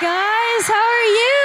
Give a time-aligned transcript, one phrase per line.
[0.00, 0.62] guys.
[0.66, 1.40] How are you?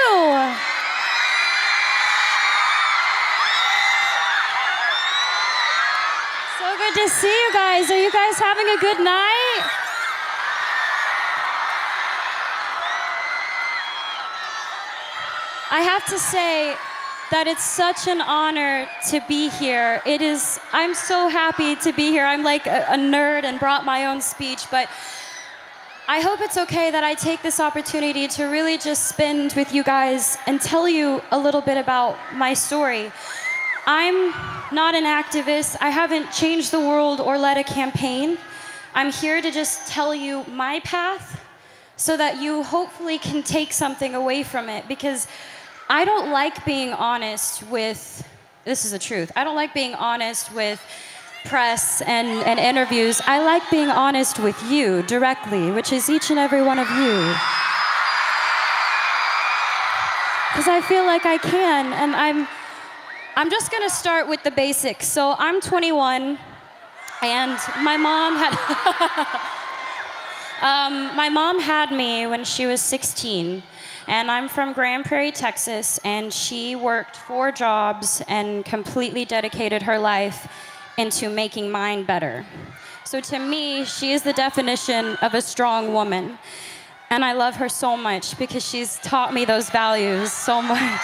[6.59, 7.91] So good to see you guys.
[7.91, 9.63] Are you guys having a good night?
[15.71, 16.75] I have to say
[17.31, 20.01] that it's such an honor to be here.
[20.05, 22.23] It is, I'm so happy to be here.
[22.23, 24.87] I'm like a, a nerd and brought my own speech, but
[26.07, 29.83] I hope it's okay that I take this opportunity to really just spend with you
[29.83, 33.11] guys and tell you a little bit about my story.
[33.87, 34.29] I'm
[34.71, 35.75] not an activist.
[35.81, 38.37] I haven't changed the world or led a campaign.
[38.93, 41.41] I'm here to just tell you my path
[41.97, 45.27] so that you hopefully can take something away from it because
[45.89, 48.23] I don't like being honest with
[48.63, 49.31] this is the truth.
[49.35, 50.79] I don't like being honest with
[51.45, 53.21] press and, and interviews.
[53.25, 57.33] I like being honest with you directly, which is each and every one of you.
[60.51, 62.47] Because I feel like I can, and I'm
[63.37, 65.07] I'm just gonna start with the basics.
[65.07, 66.39] So I'm 21,
[67.21, 68.53] and my mom had
[70.61, 73.61] um, my mom had me when she was 16,
[74.07, 79.99] and I'm from Grand Prairie, Texas, and she worked four jobs and completely dedicated her
[79.99, 80.47] life
[80.97, 82.45] into making mine better.
[83.03, 86.37] So to me, she is the definition of a strong woman.
[87.09, 91.01] And I love her so much because she's taught me those values so much.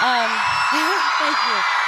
[0.00, 0.30] Um,
[1.20, 1.80] thank you.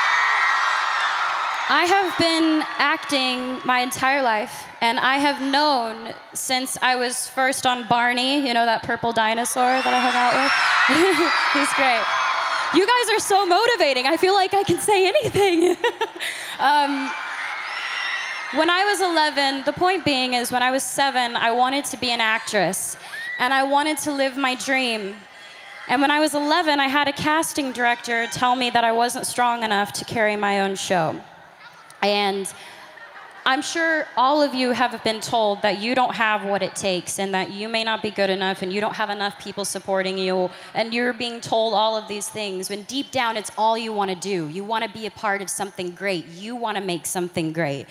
[1.74, 7.64] I have been acting my entire life, and I have known since I was first
[7.64, 10.52] on Barney, you know, that purple dinosaur that I hung out with?
[11.56, 12.04] He's great.
[12.74, 14.06] You guys are so motivating.
[14.06, 15.76] I feel like I can say anything.
[16.58, 17.10] Um,
[18.54, 21.96] when I was 11, the point being is when I was seven, I wanted to
[21.96, 22.96] be an actress,
[23.38, 25.14] and I wanted to live my dream.
[25.88, 29.26] And when I was 11, I had a casting director tell me that I wasn't
[29.26, 31.18] strong enough to carry my own show.
[32.02, 32.52] And
[33.44, 37.18] I'm sure all of you have been told that you don't have what it takes
[37.18, 40.16] and that you may not be good enough and you don't have enough people supporting
[40.16, 43.92] you and you're being told all of these things when deep down it's all you
[43.92, 44.48] want to do.
[44.48, 46.28] You want to be a part of something great.
[46.28, 47.86] You want to make something great.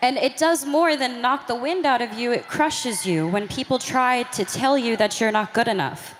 [0.00, 3.48] And it does more than knock the wind out of you, it crushes you when
[3.48, 6.14] people try to tell you that you're not good enough.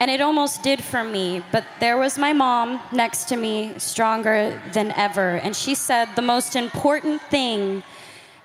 [0.00, 4.60] And it almost did for me, but there was my mom next to me, stronger
[4.72, 5.36] than ever.
[5.36, 7.82] And she said, The most important thing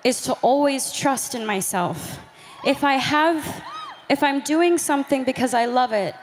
[0.04, 2.20] is to always trust in myself.
[2.64, 3.62] If I have,
[4.08, 6.14] if I'm doing something because I love it,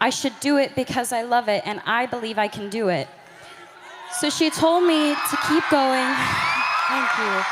[0.00, 3.08] I should do it because I love it, and I believe I can do it.
[4.20, 6.14] So she told me to keep going.
[6.88, 7.42] Thank you.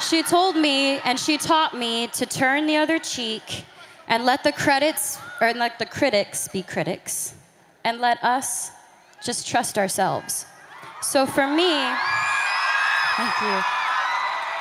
[0.00, 3.64] She told me and she taught me to turn the other cheek
[4.10, 7.32] and let the credits or let the critics be critics
[7.84, 8.72] and let us
[9.24, 10.44] just trust ourselves.
[11.00, 11.72] So for me,
[13.16, 13.62] thank you.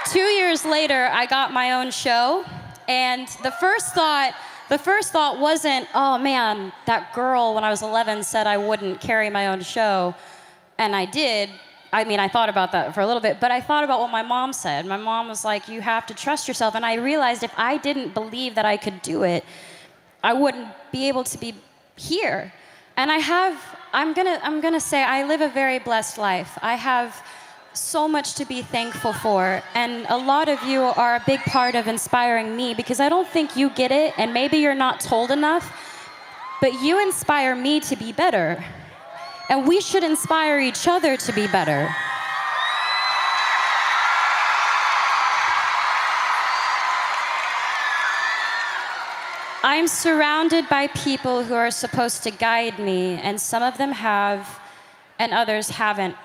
[0.05, 2.45] Two years later, I got my own show,
[2.87, 4.33] and the first thought,
[4.69, 9.01] the first thought wasn't, oh man, that girl when I was 11 said I wouldn't
[9.01, 10.15] carry my own show,
[10.77, 11.49] and I did.
[11.91, 14.11] I mean, I thought about that for a little bit, but I thought about what
[14.11, 14.85] my mom said.
[14.85, 16.75] My mom was like, You have to trust yourself.
[16.75, 19.43] And I realized if I didn't believe that I could do it,
[20.23, 21.55] I wouldn't be able to be
[21.95, 22.53] here.
[22.95, 23.59] And I have,
[23.93, 26.57] I'm gonna, I'm gonna say, I live a very blessed life.
[26.61, 27.15] I have
[27.73, 29.63] so much to be thankful for.
[29.73, 33.27] And a lot of you are a big part of inspiring me because I don't
[33.27, 35.71] think you get it, and maybe you're not told enough,
[36.61, 38.63] but you inspire me to be better.
[39.49, 41.89] And we should inspire each other to be better.
[49.61, 54.59] I'm surrounded by people who are supposed to guide me, and some of them have,
[55.19, 56.15] and others haven't.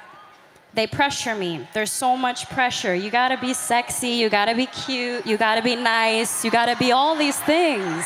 [0.75, 1.67] They pressure me.
[1.73, 2.95] There's so much pressure.
[2.95, 6.93] You gotta be sexy, you gotta be cute, you gotta be nice, you gotta be
[6.93, 8.05] all these things.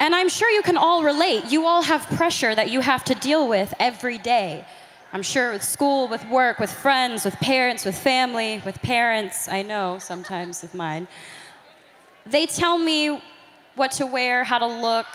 [0.00, 1.44] And I'm sure you can all relate.
[1.52, 4.64] You all have pressure that you have to deal with every day.
[5.12, 9.60] I'm sure with school, with work, with friends, with parents, with family, with parents, I
[9.60, 11.06] know sometimes with mine.
[12.24, 13.20] They tell me
[13.74, 15.06] what to wear, how to look,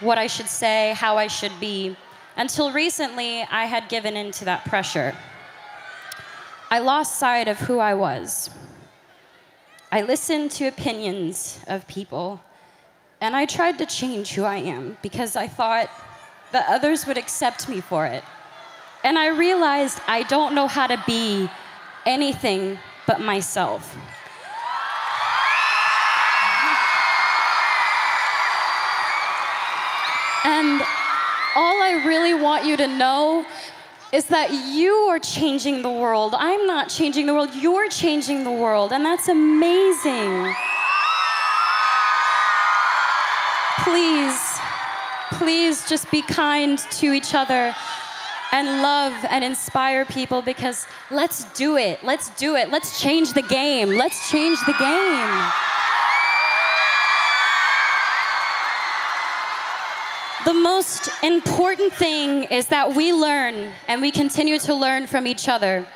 [0.00, 1.96] what I should say, how I should be.
[2.36, 5.14] Until recently, I had given in to that pressure.
[6.70, 8.50] I lost sight of who I was.
[9.90, 12.42] I listened to opinions of people
[13.20, 15.90] and I tried to change who I am because I thought
[16.52, 18.22] that others would accept me for it.
[19.04, 21.50] And I realized I don't know how to be
[22.06, 23.96] anything but myself.
[30.44, 30.80] And
[31.54, 33.44] all I really want you to know
[34.12, 36.34] is that you are changing the world.
[36.38, 40.54] I'm not changing the world, you're changing the world, and that's amazing.
[43.90, 44.58] Please,
[45.30, 47.74] please just be kind to each other
[48.52, 52.04] and love and inspire people because let's do it.
[52.04, 52.70] Let's do it.
[52.70, 53.88] Let's change the game.
[53.96, 55.52] Let's change the game.
[60.44, 65.48] The most important thing is that we learn and we continue to learn from each
[65.48, 65.86] other.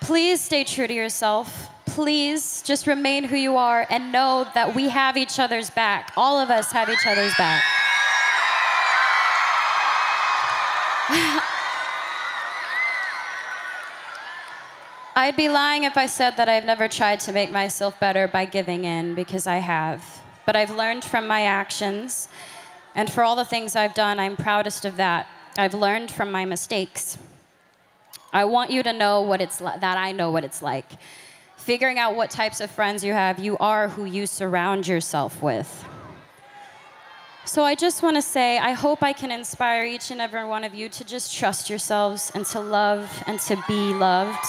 [0.00, 1.68] Please stay true to yourself.
[1.98, 6.12] Please just remain who you are and know that we have each other's back.
[6.16, 7.64] All of us have each other's back.
[15.16, 18.44] I'd be lying if I said that I've never tried to make myself better by
[18.44, 20.20] giving in, because I have.
[20.46, 22.28] But I've learned from my actions,
[22.94, 25.26] and for all the things I've done, I'm proudest of that.
[25.56, 27.18] I've learned from my mistakes.
[28.32, 30.92] I want you to know what it's li- that I know what it's like.
[31.58, 35.84] Figuring out what types of friends you have, you are who you surround yourself with.
[37.44, 40.64] So I just want to say, I hope I can inspire each and every one
[40.64, 44.44] of you to just trust yourselves and to love and to be loved.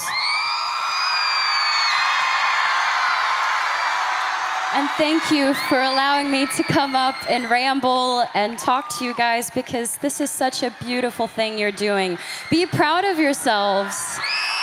[4.72, 9.14] And thank you for allowing me to come up and ramble and talk to you
[9.14, 12.18] guys because this is such a beautiful thing you're doing.
[12.50, 14.18] Be proud of yourselves.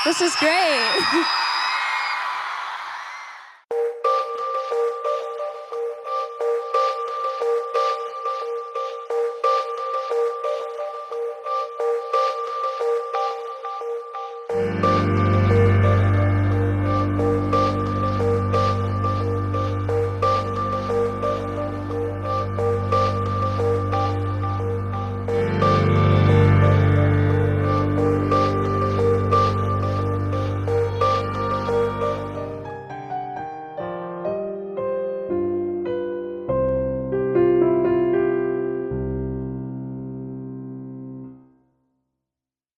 [0.05, 1.25] This is great.